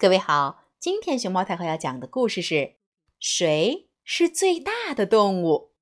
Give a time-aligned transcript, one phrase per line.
[0.00, 2.76] 各位好，今天熊猫太后要讲的故事是：
[3.18, 5.74] 谁是最大的动物？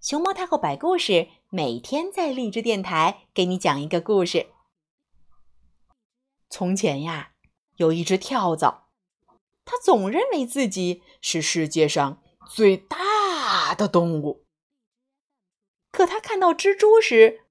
[0.00, 4.48] 熊猫太后摆故事，每天在荔枝电台给你讲一个故事。
[6.50, 7.34] 从前呀，
[7.76, 8.88] 有一只跳蚤，
[9.64, 12.20] 它总认为自己是世界上
[12.50, 14.44] 最大的动物。
[15.92, 17.42] 可它看到蜘蛛时，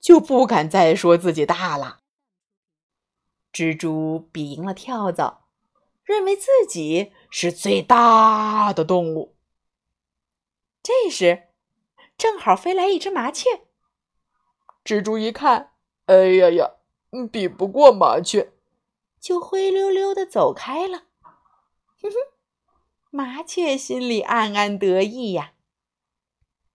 [0.00, 2.00] 就不敢再说自己大了。
[3.58, 5.48] 蜘蛛比赢了跳蚤，
[6.04, 9.34] 认为自己是最大的动物。
[10.80, 11.48] 这时，
[12.16, 13.62] 正好飞来一只麻雀。
[14.84, 15.72] 蜘蛛一看，
[16.06, 16.74] 哎呀呀，
[17.32, 18.52] 比不过麻雀，
[19.20, 21.06] 就灰溜溜的走开了。
[22.00, 22.14] 哼哼，
[23.10, 25.54] 麻雀心里暗暗得意呀。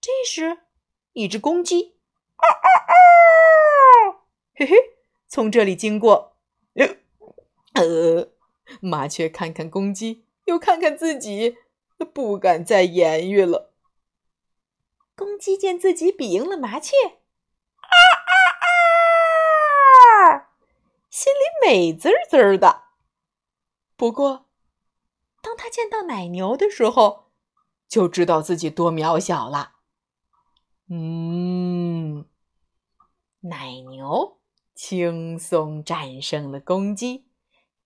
[0.02, 0.58] 这时，
[1.14, 1.96] 一只公鸡，
[2.36, 4.28] 啊啊啊！
[4.54, 4.76] 嘿嘿，
[5.26, 6.33] 从这里经过。
[7.84, 8.32] 呃，
[8.80, 11.56] 麻雀看看公鸡，又看看自己，
[12.12, 13.72] 不敢再言语了。
[15.14, 16.96] 公鸡见自己比赢了麻雀，
[17.76, 17.94] 啊
[18.26, 18.32] 啊
[20.30, 20.50] 啊！
[21.10, 22.84] 心里美滋滋的。
[23.96, 24.46] 不过，
[25.40, 27.30] 当他见到奶牛的时候，
[27.88, 29.74] 就知道自己多渺小了。
[30.90, 32.26] 嗯，
[33.40, 34.38] 奶牛
[34.74, 37.28] 轻松战胜了公鸡。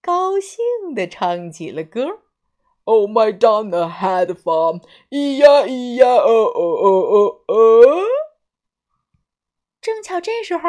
[0.00, 2.20] 高兴地唱起了歌
[2.84, 8.04] ：“Oh my down the head farm，咿呀咿呀哦哦哦哦哦。”
[9.80, 10.68] 正巧这时候，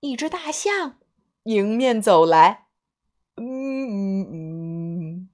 [0.00, 0.98] 一只大象
[1.44, 2.66] 迎面走来。
[3.36, 3.46] 嗯
[3.88, 5.30] 嗯嗯，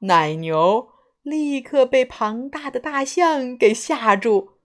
[0.00, 0.90] 奶牛
[1.22, 4.58] 立刻被庞大的大象给吓住，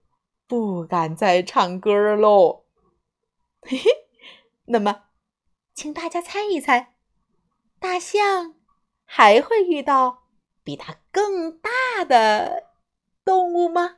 [0.47, 2.65] 不敢再唱歌喽。
[3.61, 3.91] 嘿嘿，
[4.65, 5.03] 那么，
[5.73, 6.94] 请大家猜一猜。
[7.85, 8.55] 大象
[9.05, 10.23] 还会遇到
[10.63, 12.63] 比它更大的
[13.23, 13.97] 动物吗？